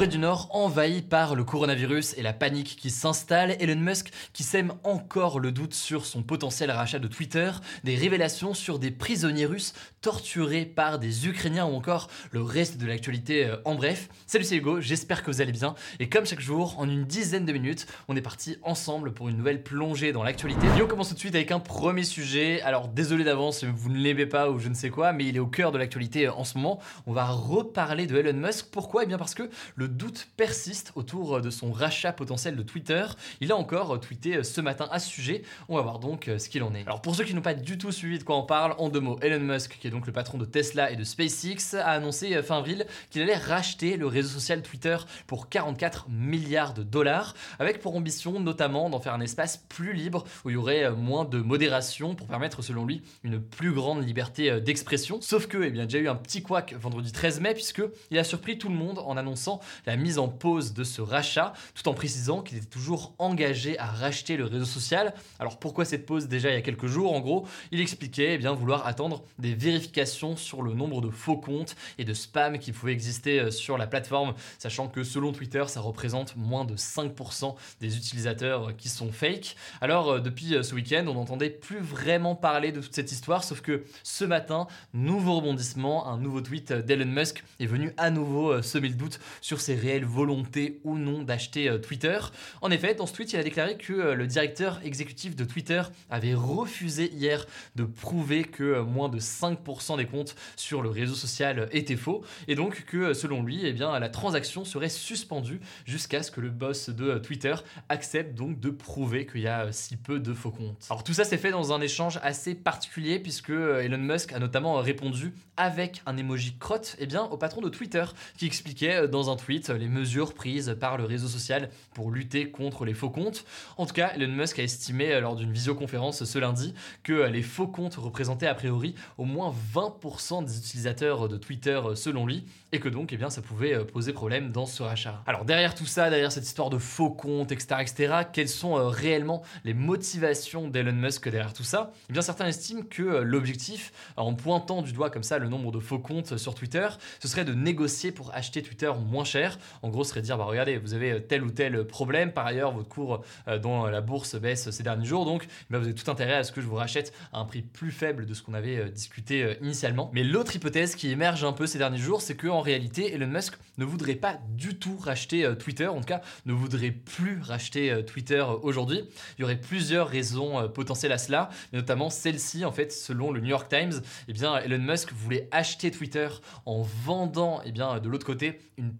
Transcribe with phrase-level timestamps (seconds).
[0.00, 4.44] Corée du Nord envahie par le coronavirus et la panique qui s'installe, Elon Musk qui
[4.44, 7.50] sème encore le doute sur son potentiel rachat de Twitter,
[7.84, 12.86] des révélations sur des prisonniers russes torturés par des Ukrainiens ou encore le reste de
[12.86, 14.08] l'actualité euh, en bref.
[14.26, 17.44] Salut c'est Hugo, j'espère que vous allez bien et comme chaque jour, en une dizaine
[17.44, 20.66] de minutes, on est parti ensemble pour une nouvelle plongée dans l'actualité.
[20.78, 22.62] Et on commence tout de suite avec un premier sujet.
[22.62, 25.40] Alors désolé d'avance vous ne l'aimez pas ou je ne sais quoi, mais il est
[25.40, 26.80] au cœur de l'actualité euh, en ce moment.
[27.06, 28.68] On va reparler de Elon Musk.
[28.70, 29.02] Pourquoi?
[29.02, 33.04] Eh bien parce que le doute persiste autour de son rachat potentiel de Twitter.
[33.40, 35.42] Il a encore tweeté ce matin à ce sujet.
[35.68, 36.82] On va voir donc ce qu'il en est.
[36.82, 39.00] Alors pour ceux qui n'ont pas du tout suivi de quoi on parle, en deux
[39.00, 42.42] mots, Elon Musk, qui est donc le patron de Tesla et de SpaceX, a annoncé
[42.42, 47.80] fin avril qu'il allait racheter le réseau social Twitter pour 44 milliards de dollars, avec
[47.80, 51.38] pour ambition notamment d'en faire un espace plus libre où il y aurait moins de
[51.38, 55.20] modération pour permettre selon lui une plus grande liberté d'expression.
[55.20, 58.24] Sauf que, eh bien, déjà eu un petit couac vendredi 13 mai puisque il a
[58.24, 61.94] surpris tout le monde en annonçant la mise en pause de ce rachat, tout en
[61.94, 65.14] précisant qu'il était toujours engagé à racheter le réseau social.
[65.38, 68.38] Alors pourquoi cette pause déjà il y a quelques jours En gros, il expliquait eh
[68.38, 72.72] bien, vouloir attendre des vérifications sur le nombre de faux comptes et de spam qui
[72.72, 77.96] pouvaient exister sur la plateforme, sachant que selon Twitter, ça représente moins de 5% des
[77.96, 79.56] utilisateurs qui sont fake.
[79.80, 83.84] Alors depuis ce week-end, on n'entendait plus vraiment parler de toute cette histoire, sauf que
[84.02, 88.94] ce matin, nouveau rebondissement, un nouveau tweet d'Elon Musk est venu à nouveau semer le
[88.94, 92.18] doute sur ses réelles volontés ou non d'acheter Twitter.
[92.60, 96.34] En effet, dans ce tweet, il a déclaré que le directeur exécutif de Twitter avait
[96.34, 101.94] refusé hier de prouver que moins de 5% des comptes sur le réseau social étaient
[101.94, 106.40] faux et donc que selon lui, eh bien, la transaction serait suspendue jusqu'à ce que
[106.40, 107.54] le boss de Twitter
[107.88, 110.84] accepte donc de prouver qu'il y a si peu de faux comptes.
[110.90, 114.74] Alors tout ça s'est fait dans un échange assez particulier puisque Elon Musk a notamment
[114.78, 118.04] répondu avec un emoji crotte eh bien, au patron de Twitter
[118.36, 122.84] qui expliquait dans un tweet les mesures prises par le réseau social pour lutter contre
[122.84, 123.44] les faux comptes.
[123.76, 127.66] En tout cas, Elon Musk a estimé lors d'une visioconférence ce lundi que les faux
[127.66, 132.88] comptes représentaient a priori au moins 20% des utilisateurs de Twitter selon lui et que
[132.88, 135.22] donc eh bien, ça pouvait poser problème dans ce rachat.
[135.26, 138.88] Alors derrière tout ça, derrière cette histoire de faux comptes, etc., etc., quelles sont euh,
[138.88, 141.92] réellement les motivations d'Elon Musk derrière tout ça?
[142.08, 145.72] Eh bien certains estiment que euh, l'objectif, en pointant du doigt comme ça le nombre
[145.72, 146.88] de faux comptes sur Twitter,
[147.20, 149.39] ce serait de négocier pour acheter Twitter moins cher.
[149.82, 152.72] En gros, serait de dire, bah regardez, vous avez tel ou tel problème, par ailleurs
[152.72, 156.10] votre cours euh, dans la bourse baisse ces derniers jours, donc bah, vous avez tout
[156.10, 158.54] intérêt à ce que je vous rachète à un prix plus faible de ce qu'on
[158.54, 160.10] avait discuté initialement.
[160.12, 163.26] Mais l'autre hypothèse qui émerge un peu ces derniers jours, c'est que en réalité, Elon
[163.26, 168.04] Musk ne voudrait pas du tout racheter Twitter, en tout cas ne voudrait plus racheter
[168.06, 169.02] Twitter aujourd'hui.
[169.38, 173.40] Il y aurait plusieurs raisons potentielles à cela, mais notamment celle-ci, en fait, selon le
[173.40, 176.28] New York Times, eh bien, Elon Musk voulait acheter Twitter
[176.66, 178.92] en vendant eh bien, de l'autre côté une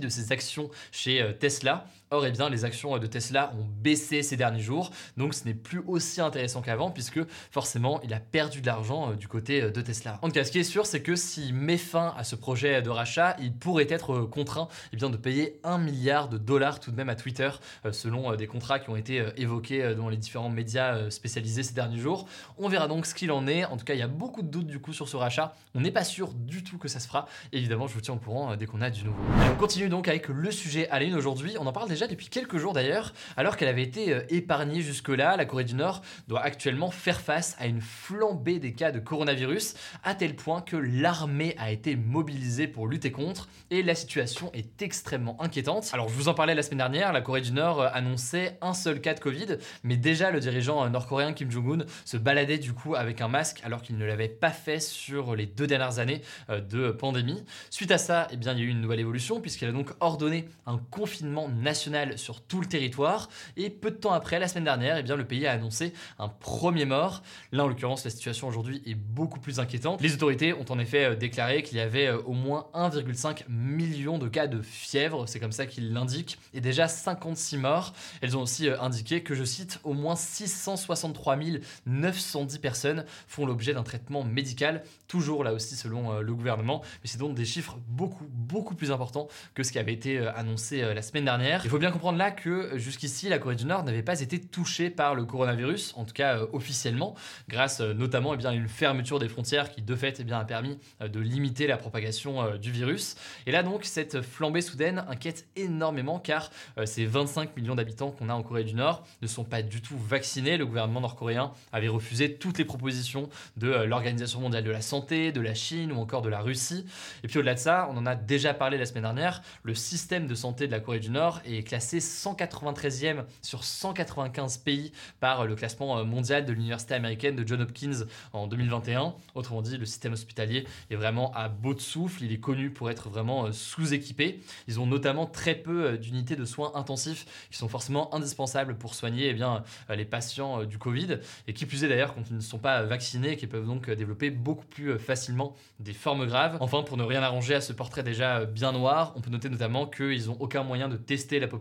[0.00, 1.86] de ses actions chez Tesla.
[2.10, 5.54] Or, eh bien, les actions de Tesla ont baissé ces derniers jours, donc ce n'est
[5.54, 7.20] plus aussi intéressant qu'avant, puisque
[7.50, 10.18] forcément, il a perdu de l'argent du côté de Tesla.
[10.22, 12.80] En tout cas, ce qui est sûr, c'est que s'il met fin à ce projet
[12.80, 16.96] de rachat, il pourrait être contraint eh de payer 1 milliard de dollars tout de
[16.96, 17.50] même à Twitter,
[17.92, 22.26] selon des contrats qui ont été évoqués dans les différents médias spécialisés ces derniers jours.
[22.56, 23.64] On verra donc ce qu'il en est.
[23.64, 25.54] En tout cas, il y a beaucoup de doutes du coup sur ce rachat.
[25.74, 27.26] On n'est pas sûr du tout que ça se fera.
[27.52, 29.20] Évidemment, je vous tiens au courant dès qu'on a du nouveau.
[29.52, 31.56] On continue donc avec le sujet à la aujourd'hui.
[31.58, 35.36] On en parle déjà depuis quelques jours d'ailleurs, alors qu'elle avait été épargnée jusque-là.
[35.36, 39.74] La Corée du Nord doit actuellement faire face à une flambée des cas de coronavirus,
[40.04, 44.82] à tel point que l'armée a été mobilisée pour lutter contre, et la situation est
[44.82, 45.88] extrêmement inquiétante.
[45.92, 49.00] Alors je vous en parlais la semaine dernière, la Corée du Nord annonçait un seul
[49.00, 53.20] cas de Covid, mais déjà le dirigeant nord-coréen Kim Jong-un se baladait du coup avec
[53.20, 57.42] un masque alors qu'il ne l'avait pas fait sur les deux dernières années de pandémie.
[57.70, 59.90] Suite à ça, eh bien, il y a eu une nouvelle évolution puisqu'elle a donc
[60.00, 63.28] ordonné un confinement national sur tout le territoire.
[63.56, 66.28] Et peu de temps après, la semaine dernière, eh bien, le pays a annoncé un
[66.28, 67.22] premier mort.
[67.52, 70.00] Là, en l'occurrence, la situation aujourd'hui est beaucoup plus inquiétante.
[70.00, 74.18] Les autorités ont en effet euh, déclaré qu'il y avait euh, au moins 1,5 million
[74.18, 77.94] de cas de fièvre, c'est comme ça qu'ils l'indiquent, et déjà 56 morts.
[78.20, 81.38] Elles ont aussi euh, indiqué que, je cite, au moins 663
[81.86, 87.18] 910 personnes font l'objet d'un traitement médical, toujours là aussi selon le gouvernement, mais c'est
[87.18, 91.24] donc des chiffres beaucoup, beaucoup plus importants que ce qui avait été annoncé la semaine
[91.24, 91.62] dernière.
[91.64, 94.90] Il faut bien comprendre là que jusqu'ici, la Corée du Nord n'avait pas été touchée
[94.90, 97.14] par le coronavirus, en tout cas officiellement,
[97.48, 100.44] grâce notamment eh bien, à une fermeture des frontières qui de fait eh bien, a
[100.44, 103.16] permis euh, de limiter la propagation euh, du virus.
[103.46, 108.28] Et là donc cette flambée soudaine inquiète énormément car euh, ces 25 millions d'habitants qu'on
[108.28, 110.56] a en Corée du Nord ne sont pas du tout vaccinés.
[110.56, 115.40] Le gouvernement nord-coréen avait refusé toutes les propositions de l'Organisation mondiale de la santé, de
[115.40, 116.86] la Chine ou encore de la Russie.
[117.24, 120.26] Et puis au-delà de ça, on en a déjà parlé la semaine dernière, le système
[120.26, 125.54] de santé de la Corée du Nord est classé 193e sur 195 pays par le
[125.54, 129.14] classement mondial de l'université américaine de John Hopkins en 2021.
[129.34, 132.24] Autrement dit, le système hospitalier est vraiment à bout de souffle.
[132.24, 134.40] Il est connu pour être vraiment euh, sous-équipé.
[134.66, 138.94] Ils ont notamment très peu euh, d'unités de soins intensifs qui sont forcément indispensables pour
[138.94, 141.18] soigner eh bien, euh, les patients du Covid.
[141.46, 143.90] Et qui plus est d'ailleurs quand ils ne sont pas vaccinés et qui peuvent donc
[143.90, 146.56] développer beaucoup plus facilement des formes graves.
[146.60, 149.86] Enfin, pour ne rien arranger à ce portrait déjà bien noir, on peut noter notamment
[149.86, 151.57] qu'ils n'ont aucun moyen de tester la population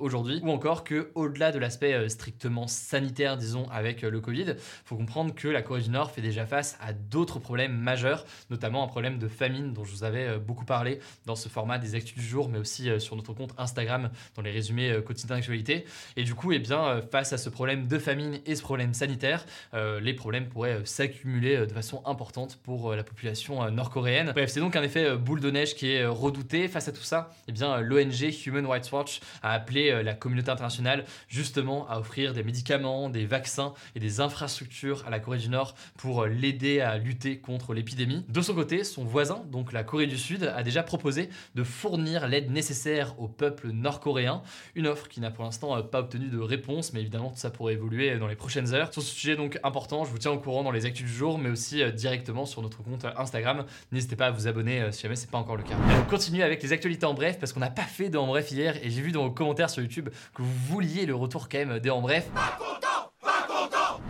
[0.00, 4.54] aujourd'hui, ou encore que au-delà de l'aspect strictement sanitaire, disons, avec le Covid,
[4.84, 8.84] faut comprendre que la Corée du Nord fait déjà face à d'autres problèmes majeurs, notamment
[8.84, 11.94] un problème de famine dont je vous avais euh, beaucoup parlé dans ce format des
[11.94, 15.36] actus du jour, mais aussi euh, sur notre compte Instagram dans les résumés euh, quotidiens
[15.36, 15.84] d'actualité.
[16.16, 19.44] Et du coup, eh bien, face à ce problème de famine et ce problème sanitaire,
[19.74, 24.32] les problèmes pourraient s'accumuler de façon importante pour la population nord-coréenne.
[24.32, 26.68] Bref, c'est donc un effet boule de neige qui est redouté.
[26.68, 31.04] Face à tout ça, eh bien, l'ONG Human Rights Watch a appelé la communauté internationale
[31.28, 35.74] justement à offrir des médicaments, des vaccins et des infrastructures à la Corée du Nord
[35.96, 38.24] pour l'aider à lutter contre l'épidémie.
[38.28, 42.28] De son côté, son voisin, donc la Corée du Sud, a déjà proposé de fournir
[42.28, 44.42] l'aide nécessaire au peuple nord-coréen,
[44.74, 47.50] une offre qui n'a pour l'instant euh, pas obtenu de réponse, mais évidemment tout ça
[47.50, 48.92] pourrait évoluer dans les prochaines heures.
[48.92, 51.38] Sur ce sujet donc important, je vous tiens au courant dans les actus du jour,
[51.38, 53.64] mais aussi euh, directement sur notre compte Instagram.
[53.92, 55.74] N'hésitez pas à vous abonner euh, si jamais c'est pas encore le cas.
[56.00, 58.50] on continue avec les actualités en bref, parce qu'on n'a pas fait de en bref
[58.50, 61.58] hier, et j'ai vu dans vos commentaires sur YouTube que vous vouliez le retour quand
[61.58, 62.26] même des en bref.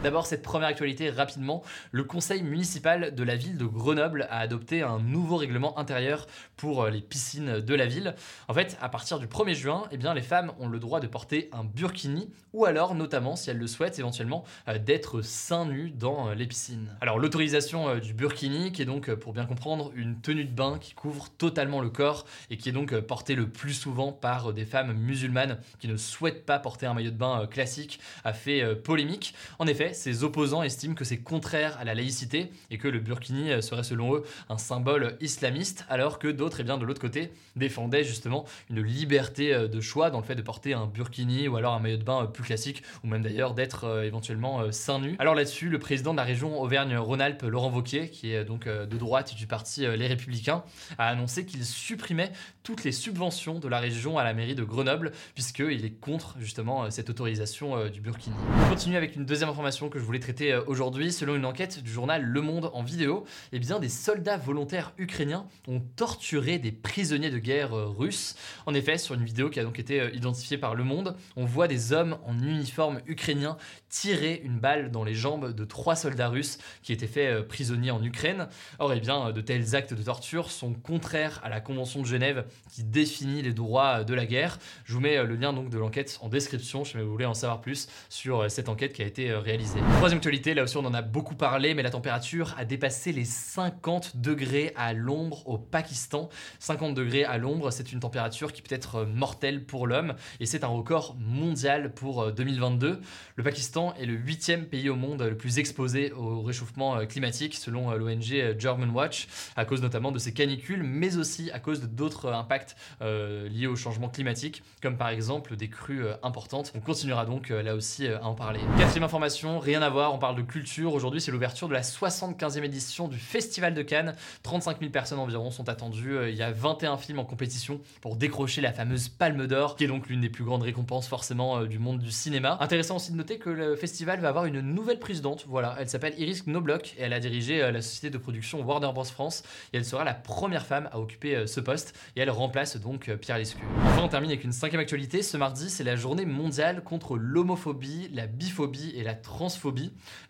[0.03, 1.63] D'abord, cette première actualité rapidement.
[1.91, 6.27] Le conseil municipal de la ville de Grenoble a adopté un nouveau règlement intérieur
[6.57, 8.15] pour euh, les piscines de la ville.
[8.47, 11.07] En fait, à partir du 1er juin, eh bien, les femmes ont le droit de
[11.07, 15.91] porter un burkini ou alors, notamment, si elles le souhaitent, éventuellement, euh, d'être seins nus
[15.91, 16.95] dans euh, les piscines.
[17.01, 20.95] Alors, l'autorisation du burkini, qui est donc, pour bien comprendre, une tenue de bain qui
[20.95, 24.93] couvre totalement le corps et qui est donc portée le plus souvent par des femmes
[24.93, 29.35] musulmanes qui ne souhaitent pas porter un maillot de bain classique, a fait polémique.
[29.59, 33.51] En effet, ses opposants estiment que c'est contraire à la laïcité et que le burkini
[33.51, 37.33] euh, serait selon eux un symbole islamiste, alors que d'autres, eh bien de l'autre côté,
[37.57, 41.57] défendaient justement une liberté euh, de choix dans le fait de porter un burkini ou
[41.57, 45.17] alors un maillot de bain euh, plus classique, ou même d'ailleurs d'être éventuellement seins nu.
[45.19, 49.35] Alors là-dessus, le président de la région Auvergne-Rhône-Alpes, Laurent Wauquiez, qui est donc de droite
[49.35, 50.63] du parti Les Républicains,
[50.99, 52.33] a annoncé qu'il supprimait
[52.63, 56.91] toutes les subventions de la région à la mairie de Grenoble, puisqu'il est contre justement
[56.91, 58.37] cette autorisation du burkini.
[58.65, 61.13] On continue avec une deuxième information que je voulais traiter euh, aujourd'hui.
[61.13, 65.47] Selon une enquête du journal Le Monde en vidéo, eh bien, des soldats volontaires ukrainiens
[65.69, 68.37] ont torturé des prisonniers de guerre euh, russes.
[68.65, 71.45] En effet, sur une vidéo qui a donc été euh, identifiée par Le Monde, on
[71.45, 73.59] voit des hommes en uniforme ukrainien
[73.91, 78.03] tirer une balle dans les jambes de trois soldats russes qui étaient faits prisonniers en
[78.03, 78.49] Ukraine.
[78.79, 82.47] Or, eh bien, de tels actes de torture sont contraires à la Convention de Genève
[82.73, 84.59] qui définit les droits de la guerre.
[84.85, 87.61] Je vous mets le lien donc de l'enquête en description si vous voulez en savoir
[87.61, 89.66] plus sur cette enquête qui a été réalisée.
[89.97, 93.25] Troisième actualité, là aussi on en a beaucoup parlé, mais la température a dépassé les
[93.25, 96.29] 50 degrés à l'ombre au Pakistan.
[96.59, 100.65] 50 degrés à l'ombre, c'est une température qui peut être mortelle pour l'homme, et c'est
[100.65, 102.87] un record mondial pour 2022.
[102.87, 102.97] Euh,
[103.37, 107.55] le Pakistan est le huitième pays au monde le plus exposé au réchauffement euh, climatique,
[107.57, 111.83] selon euh, l'ONG German Watch, à cause notamment de ces canicules, mais aussi à cause
[111.83, 116.73] d'autres impacts liés au changement climatique, comme par exemple des crues importantes.
[116.75, 118.61] On continuera donc là aussi à en parler.
[118.79, 120.95] Quatrième information, rien à voir, on parle de culture.
[120.95, 124.15] Aujourd'hui, c'est l'ouverture de la 75e édition du Festival de Cannes.
[124.43, 126.17] 35 000 personnes environ sont attendues.
[126.17, 129.85] Euh, il y a 21 films en compétition pour décrocher la fameuse Palme d'Or, qui
[129.85, 132.59] est donc l'une des plus grandes récompenses forcément euh, du monde du cinéma.
[132.61, 135.45] Intéressant aussi de noter que le festival va avoir une nouvelle présidente.
[135.49, 138.91] Voilà, elle s'appelle Iris Knobloch et elle a dirigé euh, la société de production Warner
[138.93, 139.05] Bros.
[139.05, 139.43] France.
[139.73, 141.95] Et elle sera la première femme à occuper ce poste.
[142.17, 143.61] Et elle remplace donc Pierre Lescu.
[143.85, 145.23] Enfin, on termine avec une cinquième actualité.
[145.23, 149.15] Ce mardi, c'est la journée mondiale contre l'homophobie, la biphobie et la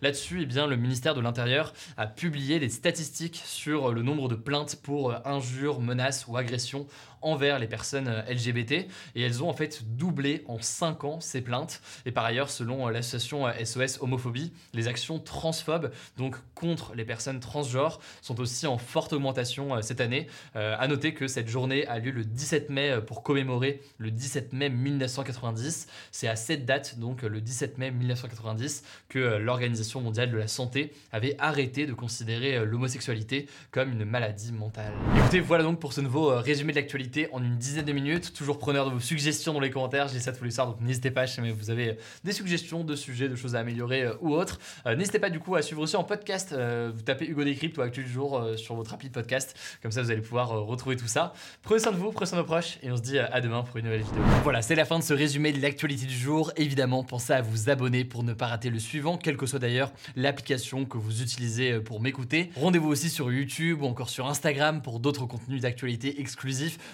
[0.02, 4.76] Là-dessus, eh le ministère de l'Intérieur a publié des statistiques sur le nombre de plaintes
[4.82, 6.86] pour injures, menaces ou agressions
[7.26, 11.42] envers les personnes euh, LGBT et elles ont en fait doublé en 5 ans ces
[11.42, 11.82] plaintes.
[12.06, 17.04] Et par ailleurs, selon euh, l'association SOS euh, Homophobie, les actions transphobes, donc contre les
[17.04, 20.28] personnes transgenres, sont aussi en forte augmentation cette année.
[20.54, 24.70] à noter que cette journée a lieu le 17 mai pour commémorer le 17 mai
[24.70, 25.88] 1990.
[26.12, 30.92] C'est à cette date, donc le 17 mai 1990, que l'Organisation mondiale de la santé
[31.12, 34.92] avait arrêté de considérer l'homosexualité comme une maladie mentale.
[35.16, 38.32] Écoutez, voilà donc pour ce nouveau résumé de l'actualité en une dizaine de minutes.
[38.32, 40.08] Toujours preneur de vos suggestions dans les commentaires.
[40.08, 43.28] J'ai ça tous les soirs, donc n'hésitez pas si vous avez des suggestions de sujets,
[43.28, 44.58] de choses à améliorer euh, ou autres.
[44.86, 46.52] Euh, n'hésitez pas du coup à suivre aussi en podcast.
[46.52, 49.56] Euh, vous tapez Hugo Décrypte ou Actu du jour sur votre rapide podcast.
[49.82, 51.32] Comme ça, vous allez pouvoir retrouver tout ça.
[51.62, 53.62] Prenez soin de vous, prenez soin de vos proches et on se dit à demain
[53.62, 54.22] pour une nouvelle vidéo.
[54.42, 56.52] Voilà, c'est la fin de ce résumé de l'actualité du jour.
[56.56, 59.92] Évidemment, pensez à vous abonner pour ne pas rater le suivant, quelle que soit d'ailleurs
[60.16, 62.50] l'application que vous utilisez pour m'écouter.
[62.56, 66.78] Rendez-vous aussi sur YouTube ou encore sur Instagram pour d'autres contenus d'actualité exclusifs.